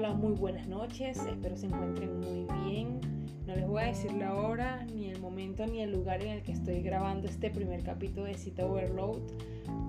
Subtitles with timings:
[0.00, 3.02] hola, muy buenas noches, espero se encuentren muy bien.
[3.46, 6.42] No les voy a decir la hora, ni el momento, ni el lugar en el
[6.42, 9.18] que estoy grabando este primer capítulo de Cita Overload,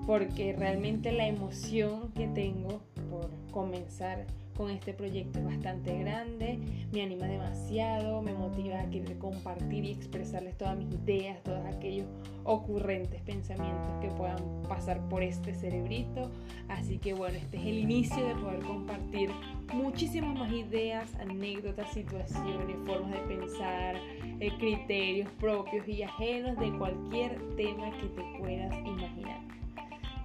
[0.05, 4.25] porque realmente la emoción que tengo por comenzar
[4.55, 6.59] con este proyecto es bastante grande,
[6.91, 12.07] me anima demasiado, me motiva a querer compartir y expresarles todas mis ideas, todos aquellos
[12.43, 16.29] ocurrentes pensamientos que puedan pasar por este cerebrito.
[16.67, 19.29] Así que bueno, este es el inicio de poder compartir
[19.73, 23.95] muchísimas más ideas, anécdotas, situaciones, formas de pensar,
[24.39, 29.41] eh, criterios propios y ajenos de cualquier tema que te puedas imaginar.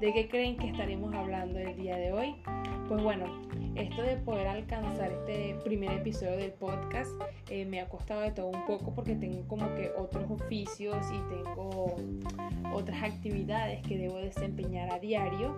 [0.01, 2.35] ¿De qué creen que estaremos hablando el día de hoy?
[2.87, 3.25] Pues bueno,
[3.77, 7.11] esto de poder alcanzar este primer episodio del podcast
[7.51, 11.35] eh, me ha costado de todo un poco porque tengo como que otros oficios y
[11.35, 11.97] tengo
[12.73, 15.55] otras actividades que debo desempeñar a diario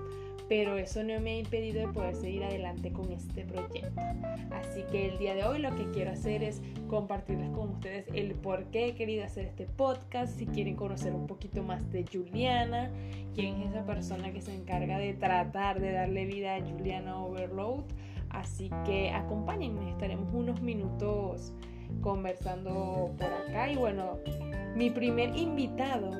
[0.48, 4.00] pero eso no me ha impedido de poder seguir adelante con este proyecto.
[4.50, 8.32] Así que el día de hoy lo que quiero hacer es compartirles con ustedes el
[8.32, 12.90] por qué he querido hacer este podcast, si quieren conocer un poquito más de Juliana,
[13.34, 17.84] quién es esa persona que se encarga de tratar de darle vida a Juliana Overload.
[18.30, 21.52] Así que acompáñenme, estaremos unos minutos
[22.00, 24.18] conversando por acá y bueno,
[24.76, 26.10] mi primer invitado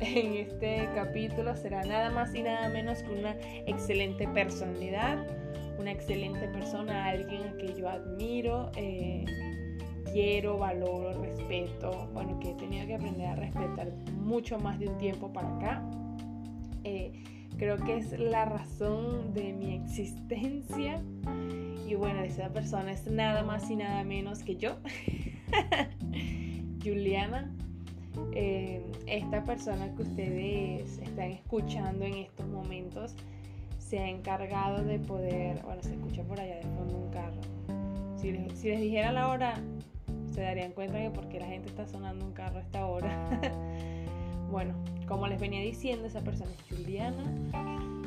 [0.00, 5.18] en este capítulo será nada más y nada menos que una excelente personalidad,
[5.78, 9.24] una excelente persona, alguien que yo admiro, eh,
[10.12, 14.98] quiero, valoro, respeto, bueno, que he tenido que aprender a respetar mucho más de un
[14.98, 15.82] tiempo para acá.
[16.84, 17.12] Eh,
[17.60, 20.98] creo que es la razón de mi existencia.
[21.86, 24.78] Y bueno, esa persona es nada más y nada menos que yo,
[26.82, 27.52] Juliana
[28.32, 33.14] eh, esta persona que ustedes están escuchando en estos momentos
[33.78, 37.40] se ha encargado de poder, bueno, se escucha por allá de fondo un carro.
[38.16, 39.54] Si les, dijera la hora,
[40.32, 43.40] se darían cuenta de por qué la gente está sonando un carro a esta hora.
[44.50, 44.74] bueno,
[45.10, 47.24] como les venía diciendo, esa persona es Juliana.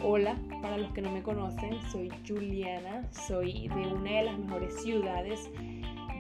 [0.01, 4.81] Hola, para los que no me conocen, soy Juliana, soy de una de las mejores
[4.81, 5.51] ciudades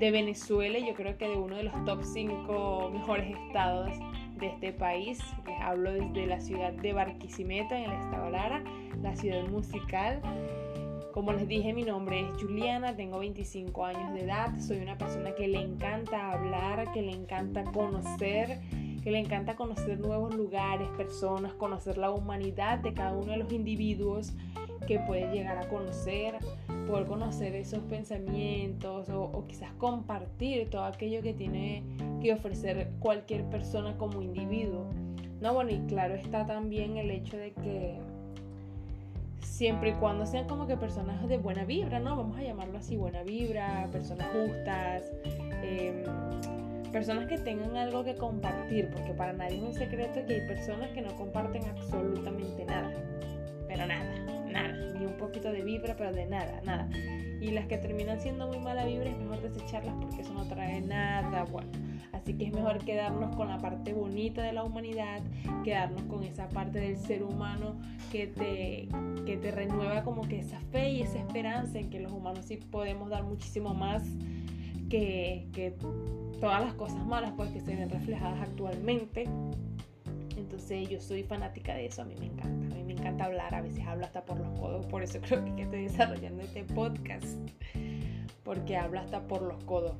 [0.01, 3.91] de Venezuela, yo creo que de uno de los top 5 mejores estados
[4.41, 5.19] de este país.
[5.61, 8.61] Hablo desde la ciudad de Barquisimeto, en el estado Lara,
[9.01, 10.21] la ciudad musical.
[11.13, 15.33] Como les dije, mi nombre es Juliana, tengo 25 años de edad, soy una persona
[15.33, 18.59] que le encanta hablar, que le encanta conocer,
[19.03, 23.51] que le encanta conocer nuevos lugares, personas, conocer la humanidad de cada uno de los
[23.51, 24.33] individuos
[24.87, 26.37] que puede llegar a conocer,
[26.87, 31.83] poder conocer esos pensamientos o, quizás compartir todo aquello que tiene
[32.21, 34.85] que ofrecer cualquier persona como individuo.
[35.41, 37.99] No, bueno, y claro está también el hecho de que
[39.41, 42.15] siempre y cuando sean como que personas de buena vibra, ¿no?
[42.15, 45.11] Vamos a llamarlo así, buena vibra, personas justas,
[45.61, 46.03] em,
[46.93, 50.91] personas que tengan algo que compartir, porque para nadie es un secreto que hay personas
[50.91, 52.93] que no comparten absolutamente nada,
[53.67, 56.87] pero nada nada, ni un poquito de vibra, pero de nada, nada.
[57.41, 60.79] Y las que terminan siendo muy mala vibra es mejor desecharlas porque eso no trae
[60.79, 61.69] nada bueno.
[62.13, 65.21] Así que es mejor quedarnos con la parte bonita de la humanidad,
[65.65, 67.75] quedarnos con esa parte del ser humano
[68.11, 68.87] que te,
[69.25, 72.57] que te renueva como que esa fe y esa esperanza en que los humanos sí
[72.57, 74.03] podemos dar muchísimo más
[75.51, 75.73] que,
[76.39, 79.27] todas las cosas malas pues, que se ven reflejadas actualmente.
[80.37, 82.63] Entonces yo soy fanática de eso, a mí me encanta
[83.03, 86.43] encanta hablar, a veces hablo hasta por los codos, por eso creo que estoy desarrollando
[86.43, 87.25] este podcast,
[88.43, 89.95] porque hablo hasta por los codos.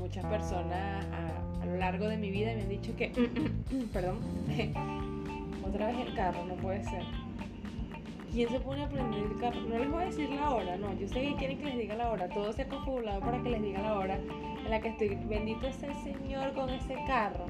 [0.00, 3.12] Muchas personas a, lo largo de mi vida me han dicho que,
[3.92, 4.18] perdón,
[5.66, 7.27] otra vez el carro, no puede ser.
[8.32, 9.60] ¿Quién se pone a prender el carro?
[9.62, 10.94] No les voy a decir la hora, no.
[10.98, 12.28] Yo sé que quieren que les diga la hora.
[12.28, 15.18] Todo se ha configurado para que les diga la hora en la que estoy.
[15.28, 17.46] Bendito sea el Señor con ese carro.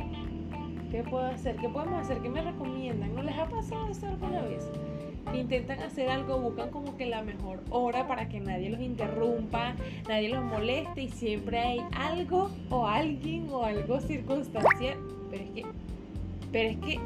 [0.90, 1.56] ¿Qué puedo hacer?
[1.56, 2.18] ¿Qué podemos hacer?
[2.18, 3.14] ¿Qué me recomiendan?
[3.14, 4.70] ¿No les ha pasado eso alguna vez?
[5.34, 9.74] intentan hacer algo, buscan como que la mejor hora para que nadie los interrumpa,
[10.08, 14.96] nadie los moleste y siempre hay algo o alguien o algo circunstancial.
[15.30, 15.66] Pero es que,
[16.50, 17.00] pero es que,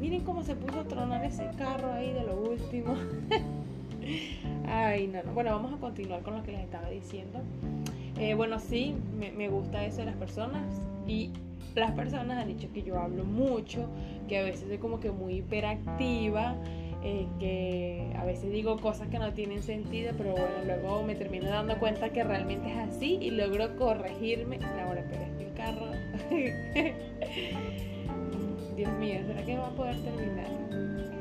[0.00, 2.36] miren cómo se puso a tronar ese carro ahí de lo
[2.66, 2.96] último.
[4.68, 5.32] Ay, no, no.
[5.32, 7.40] Bueno, vamos a continuar con lo que les estaba diciendo.
[8.18, 10.64] Eh, bueno, sí, me, gusta eso de las personas
[11.06, 11.30] y
[11.74, 13.86] las personas han dicho que yo hablo mucho,
[14.28, 16.56] que a veces soy como que muy hiperactiva.
[17.04, 21.48] Eh, que a veces digo cosas que no tienen sentido, pero bueno, luego me termino
[21.48, 24.58] dando cuenta que realmente es así y logro corregirme.
[24.82, 25.86] Ahora, pero es el carro.
[28.76, 30.46] Dios mío, ¿será que va a poder terminar?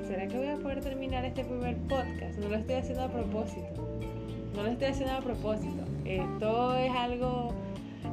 [0.07, 2.37] ¿Será que voy a poder terminar este primer podcast?
[2.37, 3.89] No lo estoy haciendo a propósito.
[4.55, 5.83] no lo estoy haciendo a propósito.
[6.05, 7.53] Esto es algo,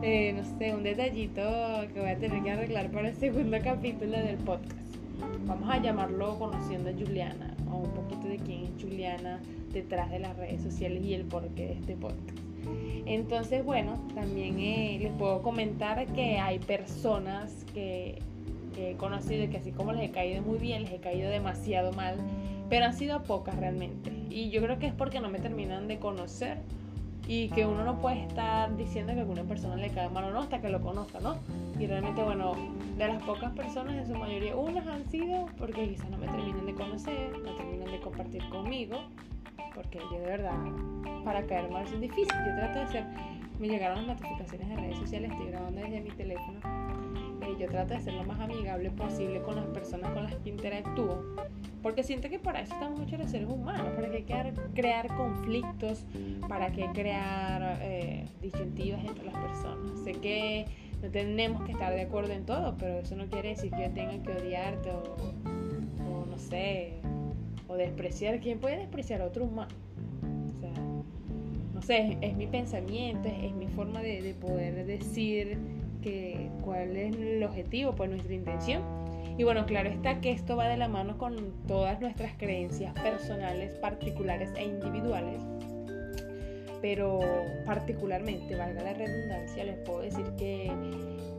[0.00, 1.42] eh, no sé, un detallito
[1.92, 4.96] que voy a tener que arreglar para el segundo capítulo del podcast.
[5.46, 9.40] Vamos a llamarlo Conociendo a Juliana, o un poquito de quién es Juliana
[9.74, 12.38] detrás de las redes sociales y el porqué de este podcast.
[13.04, 18.18] Entonces, bueno, también eh, les puedo comentar que hay personas que
[18.76, 21.92] he conocido y que así como les he caído muy bien, les he caído demasiado
[21.92, 22.16] mal,
[22.68, 24.12] pero han sido pocas realmente.
[24.30, 26.58] Y yo creo que es porque no me terminan de conocer
[27.28, 30.30] y que uno no puede estar diciendo que a alguna persona le cae mal o
[30.30, 31.36] no hasta que lo conozca, ¿no?
[31.78, 32.54] Y realmente, bueno,
[32.96, 36.66] de las pocas personas, en su mayoría, unas han sido porque quizás no me terminan
[36.66, 38.98] de conocer, no terminan de compartir conmigo,
[39.74, 40.58] porque yo de verdad,
[41.24, 42.34] para caer mal es difícil.
[42.46, 43.04] Yo trato de hacer,
[43.58, 46.58] me llegaron las notificaciones de redes sociales, estoy grabando desde mi teléfono,
[47.54, 50.50] y yo trato de ser lo más amigable posible con las personas con las que
[50.50, 51.22] interactúo,
[51.82, 56.04] porque siento que para eso estamos hechos los seres humanos, para que crear, conflictos,
[56.48, 60.00] para que crear eh, disyuntivas entre las personas.
[60.04, 60.66] Sé que
[61.02, 63.90] no tenemos que estar de acuerdo en todo, pero eso no quiere decir que yo
[63.90, 66.94] tenga que odiarte o no sé,
[67.68, 68.40] o despreciar.
[68.40, 69.74] ¿Quién puede despreciar a otro humano?
[71.74, 75.58] No sé, es, mi pensamiento, es, mi forma de, poder decir
[76.02, 78.82] que cuál es el objetivo, pues nuestra intención.
[79.38, 83.72] Y bueno, claro está que esto va de la mano con todas nuestras creencias personales,
[83.76, 85.40] particulares e individuales.
[86.82, 87.20] Pero
[87.64, 90.70] particularmente, valga la redundancia, les puedo decir que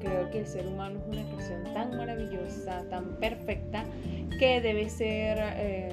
[0.01, 3.83] creo que el ser humano es una creación tan maravillosa, tan perfecta,
[4.39, 5.89] que debe ser eh,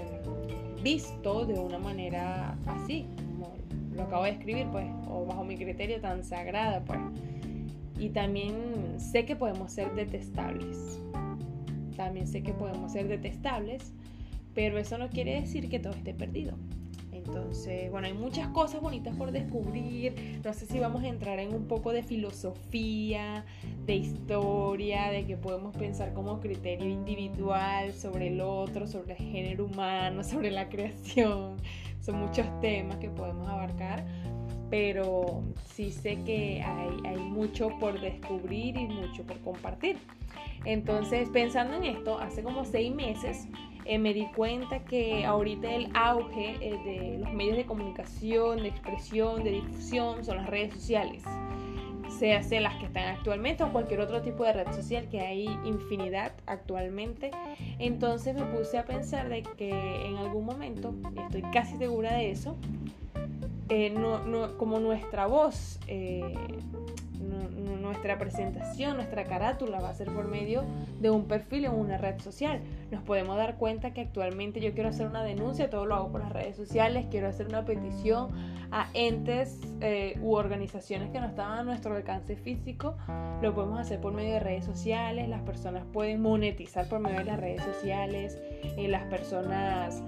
[0.82, 3.54] visto de una manera así, como
[3.94, 6.98] lo acabo de escribir, pues, o bajo mi criterio tan sagrada, pues.
[8.00, 11.00] Y también sé que podemos ser detestables.
[11.96, 13.92] También sé que podemos ser detestables,
[14.54, 16.56] pero eso no quiere decir que todo esté perdido.
[17.12, 20.40] Entonces, bueno, hay muchas cosas bonitas por descubrir.
[20.42, 23.44] No sé si vamos a entrar en un poco de filosofía,
[23.84, 29.66] de historia, de que podemos pensar como criterio individual sobre el otro, sobre el género
[29.66, 31.56] humano, sobre la creación.
[32.00, 34.06] Son muchos temas que podemos abarcar,
[34.70, 39.98] pero sí sé que hay, hay mucho por descubrir y mucho por compartir.
[40.64, 43.48] Entonces, pensando en esto, hace como seis meses
[43.84, 48.68] eh, me di cuenta que ahorita el auge eh, de los medios de comunicación, de
[48.68, 51.24] expresión, de difusión son las redes sociales.
[52.18, 55.46] Se hace las que están actualmente o cualquier otro tipo de red social que hay
[55.64, 57.30] infinidad actualmente.
[57.78, 59.70] Entonces me puse a pensar de que
[60.06, 62.56] en algún momento, estoy casi segura de eso,
[63.70, 63.94] eh,
[64.58, 65.78] como nuestra voz
[67.80, 70.64] nuestra presentación, nuestra carátula va a ser por medio
[71.00, 72.60] de un perfil en una red social.
[72.90, 76.20] Nos podemos dar cuenta que actualmente yo quiero hacer una denuncia, todo lo hago por
[76.20, 78.28] las redes sociales, quiero hacer una petición
[78.70, 82.96] a entes eh, u organizaciones que no estaban a nuestro alcance físico,
[83.42, 87.24] lo podemos hacer por medio de redes sociales, las personas pueden monetizar por medio de
[87.24, 90.00] las redes sociales, eh, las personas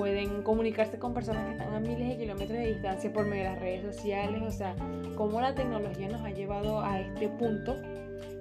[0.00, 3.50] pueden comunicarse con personas que están a miles de kilómetros de distancia por medio de
[3.50, 4.74] las redes sociales, o sea,
[5.14, 7.76] cómo la tecnología nos ha llevado a este punto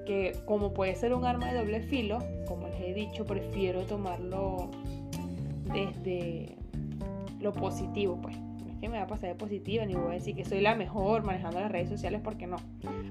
[0.06, 4.72] que como puede ser un arma de doble filo, como les he dicho, prefiero tomarlo
[5.66, 6.56] desde
[7.42, 8.38] lo positivo, pues.
[8.38, 10.62] No es que me va a pasar de positiva, ni voy a decir que soy
[10.62, 12.56] la mejor manejando las redes sociales, porque no.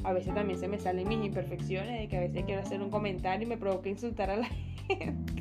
[0.04, 2.88] A veces también se me salen mis imperfecciones, de que a veces quiero hacer un
[2.88, 4.46] comentario y me provoca insultar a la
[4.88, 5.38] gente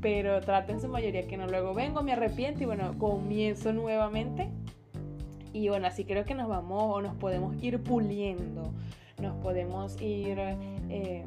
[0.00, 1.46] pero trato en su mayoría que no.
[1.46, 4.48] Luego vengo, me arrepiento y bueno, comienzo nuevamente.
[5.52, 8.72] Y bueno, así creo que nos vamos o nos podemos ir puliendo,
[9.20, 11.24] nos podemos ir eh,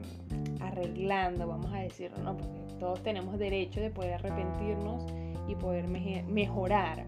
[0.61, 2.37] arreglando, vamos a decirlo, ¿no?
[2.37, 5.05] Porque todos tenemos derecho de poder arrepentirnos
[5.47, 7.05] y poder mejorar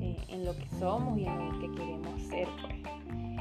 [0.00, 2.74] eh, en lo que somos y en lo que queremos ser, pues.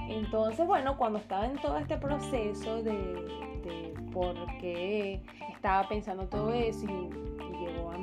[0.10, 5.22] Entonces, bueno, cuando estaba en todo este proceso de, de por qué
[5.53, 7.26] estaba pensando todo eso y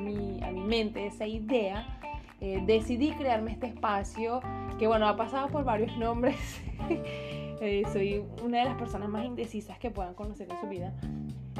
[0.04, 2.00] mi, a mi mente esa idea,
[2.40, 4.40] eh, decidí crearme este espacio
[4.78, 6.36] que bueno, ha pasado por varios nombres.
[7.60, 10.92] Eh, soy una de las personas más indecisas que puedan conocer en su vida.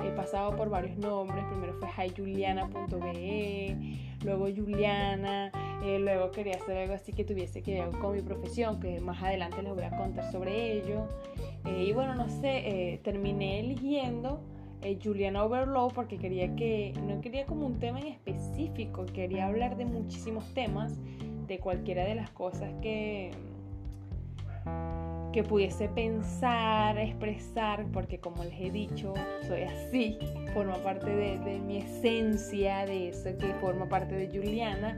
[0.05, 1.43] He pasado por varios nombres.
[1.45, 3.77] Primero fue hijuliana.be,
[4.23, 5.51] luego Juliana,
[5.83, 9.23] eh, luego quería hacer algo así que tuviese que ver con mi profesión, que más
[9.23, 11.07] adelante les voy a contar sobre ello.
[11.65, 14.41] y bueno, no sé, terminé eligiendo
[14.85, 19.77] eh, Juliana Overlow porque quería que, no quería como un tema en específico, quería hablar
[19.77, 20.93] de muchísimos temas,
[21.47, 23.31] de cualquiera de las cosas que,
[25.33, 29.15] que pudiese pensar, expresar, porque como les he dicho,
[29.47, 30.19] soy así,
[30.53, 34.97] forma parte de, de mi esencia, de eso que forma parte de Juliana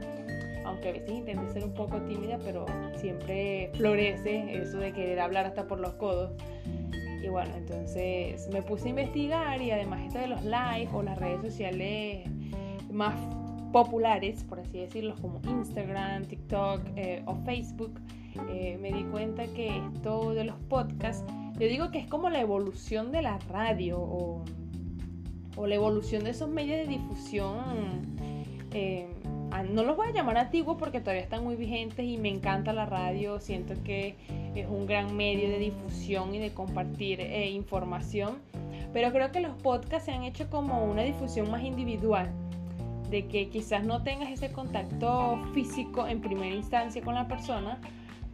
[0.67, 2.65] aunque a veces intente ser un poco tímida, pero
[2.97, 6.33] siempre florece eso de querer hablar hasta por los codos.
[7.23, 11.17] Y bueno, entonces me puse a investigar y además esto de los live o las
[11.17, 12.29] redes sociales
[12.91, 13.15] más
[13.71, 17.99] populares, por así decirlo, como Instagram, TikTok eh, o Facebook,
[18.49, 21.23] eh, me di cuenta que esto de los podcasts,
[21.59, 24.43] yo digo que es como la evolución de la radio o,
[25.65, 28.17] la evolución de esos medios de difusión.
[28.73, 29.07] Eh,
[29.63, 32.85] no los voy a llamar antiguos porque todavía están muy vigentes y me encanta la
[32.85, 34.15] radio, siento que
[34.55, 38.39] es un gran medio de difusión y de compartir información,
[38.93, 42.31] pero creo que los podcasts se han hecho como una difusión más individual
[43.09, 47.79] de que quizás no tengas ese contacto físico en primera instancia con la persona,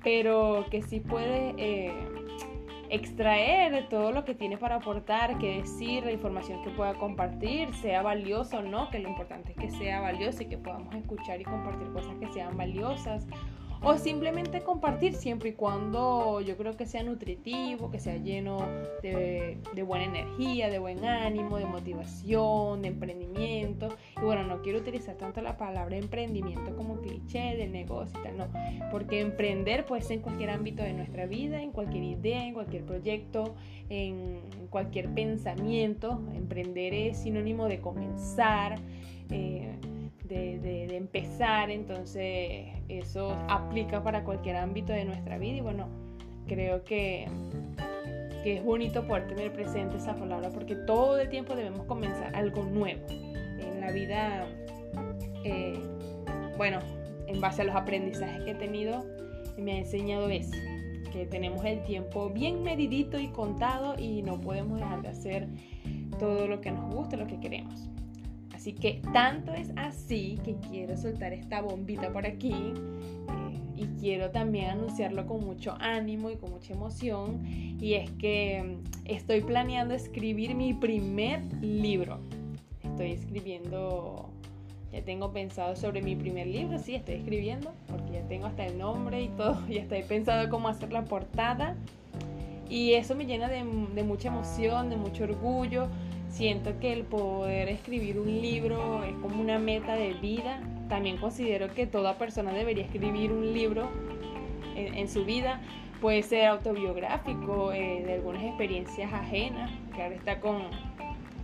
[0.03, 1.93] pero que sí puedes eh,
[2.89, 8.01] extraer todo lo que tiene para aportar, que decir, la información que pueda compartir, sea
[8.01, 11.43] valioso o no, que lo importante es que sea valioso y que podamos escuchar y
[11.43, 13.27] compartir cosas que sean valiosas
[13.83, 18.65] o simplemente compartir siempre y cuando yo creo que sea nutritivo, que sea lleno
[19.01, 23.89] de, buena energía, de buen ánimo, de motivación, de emprendimiento.
[24.17, 28.37] Y bueno, no quiero utilizar tanto la palabra emprendimiento como cliché del negocio y tal,
[28.37, 28.47] no,
[28.89, 32.85] porque emprender puede ser en cualquier ámbito de nuestra vida, en cualquier idea, en cualquier
[32.85, 33.53] proyecto,
[33.89, 36.21] en cualquier pensamiento.
[36.33, 38.79] Emprender es sinónimo de comenzar.
[39.29, 39.75] Eh,
[40.33, 45.87] de, empezar, entonces eso aplica para cualquier ámbito de nuestra vida y bueno,
[46.47, 47.27] creo que,
[48.43, 52.63] que es bonito poder tener presente esa palabra porque todo el tiempo debemos comenzar algo
[52.63, 53.01] nuevo.
[53.09, 54.47] En la vida,
[55.43, 55.79] eh,
[56.57, 56.79] bueno,
[57.27, 59.05] en base a los aprendizajes que he tenido,
[59.57, 60.55] me ha enseñado eso,
[61.11, 65.47] que tenemos el tiempo bien medidito y contado y no podemos dejar de hacer
[66.19, 67.89] todo lo que nos gusta, lo que queremos.
[68.63, 74.31] Así que tanto es así que quiero soltar esta bombita por aquí eh, y quiero
[74.31, 77.45] también anunciarlo con mucho ánimo y con mucha emoción.
[77.45, 82.21] Y es que mm, estoy planeando escribir mi primer libro.
[82.81, 84.29] Estoy escribiendo,
[84.93, 88.77] ya tengo pensado sobre mi primer libro, sí, estoy escribiendo, porque ya tengo hasta el
[88.77, 91.75] nombre y todo, ya estoy pensado cómo hacer la portada.
[92.69, 95.89] Y eso me llena de, de mucha emoción, de mucho orgullo,
[96.33, 100.59] Siento que el poder escribir un libro es como una meta de vida.
[100.89, 103.87] También considero que toda persona debería escribir un libro
[104.75, 105.61] en, su vida.
[106.01, 109.69] Puede ser autobiográfico, eh, de algunas experiencias ajenas.
[109.93, 110.63] Claro, está con,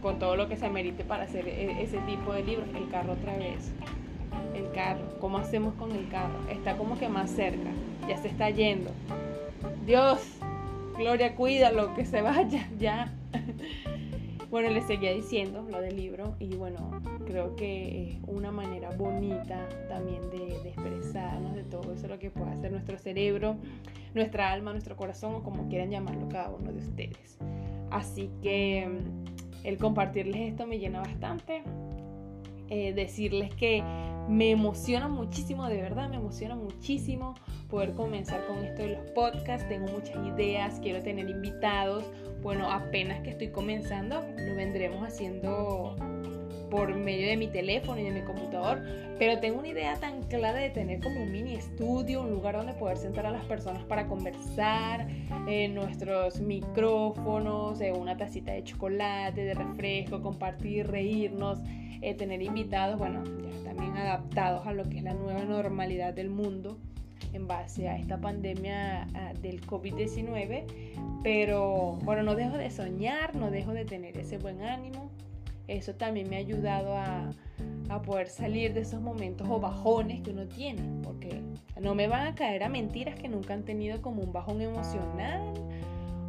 [0.01, 2.67] con todo lo que se merite para hacer e, ese tipo de libros.
[2.75, 3.71] El carro otra vez.
[4.55, 5.19] El carro.
[5.21, 6.49] ¿Cómo hacemos con el carro?
[6.49, 7.69] Está como que más cerca.
[8.07, 8.89] Ya se está yendo.
[9.85, 10.19] Dios,
[10.97, 13.13] Gloria, cuídalo, que se vaya ya.
[14.49, 19.69] Bueno, les seguía diciendo lo del libro y bueno, creo que es una manera bonita
[19.87, 23.57] también de, expresarnos de todo eso, lo que puede hacer nuestro cerebro,
[24.15, 27.37] nuestra alma, nuestro corazón o como quieran llamarlo cada uno de ustedes.
[27.91, 31.61] Así que mm, el compartirles esto me llena bastante.
[32.69, 33.83] Eh, decirles que
[34.29, 37.33] me emociona muchísimo, de verdad me emociona muchísimo
[37.67, 39.67] poder comenzar con esto de los podcasts.
[39.67, 42.05] Tengo muchas ideas, quiero tener invitados.
[42.43, 45.95] Bueno, apenas que estoy comenzando, lo vendremos haciendo
[46.69, 48.83] por medio de mi teléfono y de mi computador,
[49.17, 52.73] pero tengo una idea tan clara de tener como un mini estudio, un lugar donde
[52.73, 55.07] poder sentar a las personas para conversar,
[55.47, 61.59] eh, nuestros micrófonos, eh, una tacita de chocolate, de refresco, compartir, reírnos,
[62.01, 63.23] eh, tener invitados, bueno,
[63.97, 66.77] adaptados a lo que es la nueva normalidad del mundo
[67.33, 70.65] en base a esta pandemia ah, del COVID-19,
[71.23, 75.09] pero bueno, no dejo de soñar, no dejo de tener ese buen ánimo.
[75.67, 77.29] Eso también me ha ayudado a,
[77.89, 81.41] a poder salir de esos momentos o bajones que uno tiene, porque
[81.79, 85.53] no me van a caer a mentiras que nunca han tenido como un bajón emocional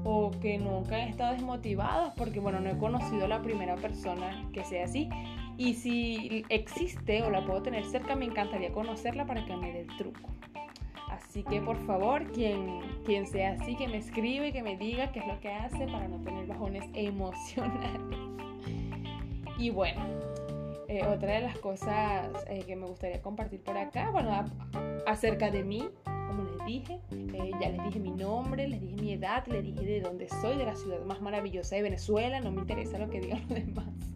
[0.04, 4.64] o que nunca han estado desmotivados, porque bueno, no he conocido la primera persona que
[4.64, 5.08] sea así.
[5.60, 9.80] Y si existe o la puedo tener cerca, me encantaría conocerla para que me dé
[9.80, 10.30] el truco.
[11.10, 15.18] Así que por favor, quien, quien sea así, que me escribe, que me diga qué
[15.18, 18.00] es lo que hace para no tener bajones emocionales.
[19.58, 20.00] Y bueno,
[20.88, 24.32] eh, otra de las cosas eh, que me gustaría compartir por acá, bueno,
[25.06, 29.12] acerca de mí, como les dije, eh, ya les dije mi nombre, les dije mi
[29.12, 32.62] edad, les dije de dónde soy, de la ciudad más maravillosa de Venezuela, no me
[32.62, 34.09] interesa lo que digan los demás.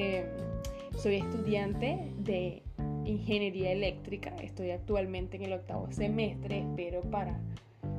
[0.00, 0.24] Eh,
[0.96, 2.62] soy estudiante de
[3.04, 7.40] ingeniería eléctrica, estoy actualmente en el octavo semestre, espero para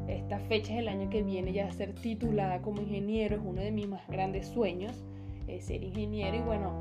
[0.07, 3.89] estas fechas del año que viene ya ser titulada como ingeniero, es uno de mis
[3.89, 4.93] más grandes sueños,
[5.59, 6.37] ser ingeniero.
[6.37, 6.71] Y bueno,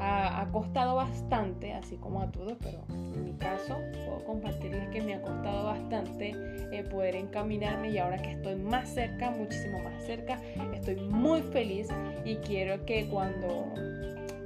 [0.00, 5.14] ha, costado bastante, así como a todos, pero en mi caso puedo compartirles que me
[5.14, 6.34] ha costado bastante
[6.72, 7.90] eh, poder encaminarme.
[7.90, 10.38] Y ahora que estoy más cerca, muchísimo más cerca,
[10.74, 11.88] estoy muy feliz
[12.26, 13.72] y quiero que cuando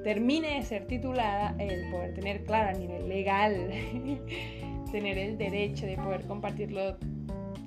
[0.02, 3.70] termine de ser titulada, el poder tener claro a nivel legal,
[4.92, 6.96] tener el derecho de poder compartirlo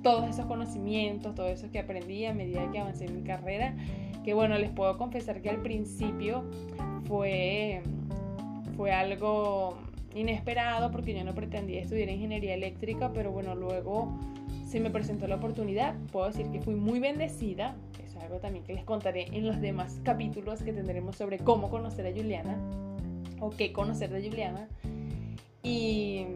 [0.02, 3.74] todos esos conocimientos, todo eso que aprendí a medida que avancé en mi carrera,
[4.24, 6.44] que bueno, les puedo confesar que al principio
[7.06, 7.82] fue,
[8.76, 9.78] fue algo
[10.14, 14.16] inesperado porque yo no pretendía estudiar ingeniería eléctrica, pero bueno, luego
[14.66, 15.94] se me presentó la oportunidad.
[16.12, 17.76] Puedo decir que fui muy bendecida,
[18.16, 22.06] es algo también que les contaré en los demás capítulos que tendremos sobre cómo conocer
[22.06, 22.56] a Juliana
[23.40, 24.68] o qué conocer de Juliana.
[25.62, 26.26] Y,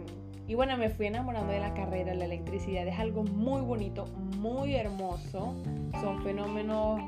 [0.49, 4.07] y bueno, me fui enamorando de la carrera, la electricidad es algo muy bonito,
[4.39, 5.55] muy hermoso,
[6.01, 7.01] son fenómenos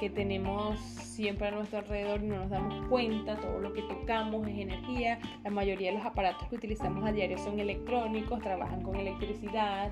[0.00, 4.48] que tenemos siempre a nuestro alrededor y no nos damos cuenta, todo lo que tocamos
[4.48, 8.96] es energía, la mayoría de los aparatos que utilizamos a diario son electrónicos, trabajan con
[8.96, 9.90] electricidad,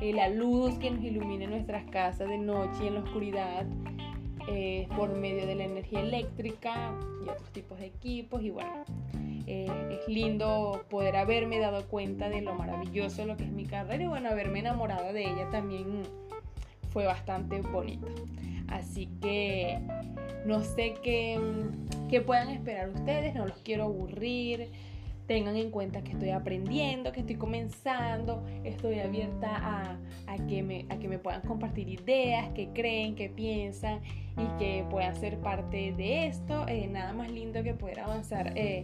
[0.00, 3.66] eh, la luz que nos ilumina nuestras casas de noche y en la oscuridad
[4.48, 8.84] eh, por medio de la energía eléctrica y otros tipos de equipos y bueno,
[9.46, 14.02] eh, es lindo poder haberme dado cuenta de lo maravilloso lo que es mi carrera
[14.02, 16.02] y bueno, haberme enamorado de ella también
[16.90, 18.08] fue bastante bonito.
[18.68, 19.78] Así que
[20.46, 21.38] no sé qué,
[22.08, 24.70] qué puedan esperar ustedes, no los quiero aburrir.
[25.30, 29.96] Tengan en cuenta que estoy aprendiendo, que estoy comenzando, estoy abierta
[30.26, 34.00] a, que, me, puedan compartir ideas, que creen, que piensan
[34.36, 36.66] y que puedan ser parte de esto.
[36.66, 38.82] Eh, nada más lindo que poder avanzar eh,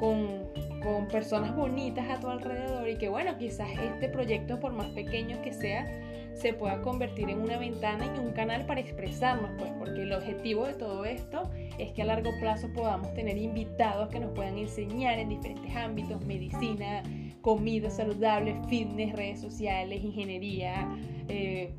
[0.00, 0.48] con,
[0.82, 5.40] con personas bonitas a tu alrededor y que bueno, quizás este proyecto, por más pequeño
[5.42, 5.86] que sea,
[6.34, 10.66] se pueda convertir en una ventana y un canal para expresarnos, pues, porque el objetivo
[10.66, 15.18] de todo esto es que a largo plazo podamos tener invitados que nos puedan enseñar
[15.18, 17.02] en diferentes ámbitos, medicina,
[17.40, 20.88] comida saludable, fitness, redes sociales, ingeniería,
[21.28, 21.70] eh,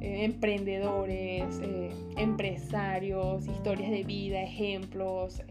[0.00, 5.42] eh, emprendedores, eh, empresarios, historias de vida, ejemplos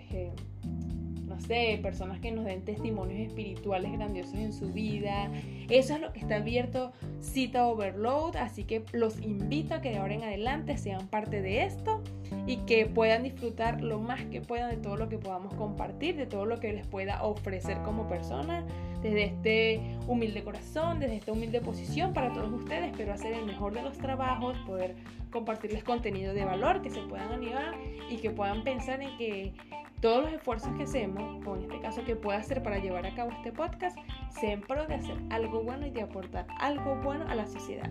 [1.39, 5.31] sé, personas que nos den testimonios espirituales grandiosos en su vida.
[5.69, 9.97] Eso es lo que está abierto Cita Overload, así que los invito a que de
[9.97, 12.01] ahora en adelante sean parte de esto
[12.45, 16.25] y que puedan disfrutar lo más que puedan de todo lo que podamos compartir, de
[16.25, 18.65] todo lo que les pueda ofrecer como persona,
[19.01, 23.73] desde este humilde corazón, desde esta humilde posición para todos ustedes, pero hacer el mejor
[23.73, 24.95] de los trabajos, poder
[25.31, 27.75] compartirles contenido de valor, que se puedan animar
[28.09, 29.53] y que puedan pensar en que
[30.01, 33.13] todos los esfuerzos que hacemos, o en este caso que pueda hacer para llevar a
[33.13, 33.97] cabo este podcast,
[34.39, 37.89] sean en pro de hacer algo bueno y de aportar algo bueno a la sociedad.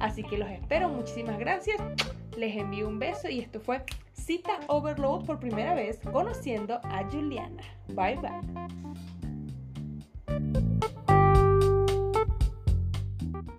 [0.00, 1.80] Así que los espero, muchísimas gracias,
[2.36, 7.62] les envío un beso y esto fue Cita Overload por primera vez conociendo a Juliana.
[7.88, 8.18] Bye
[10.36, 10.69] bye.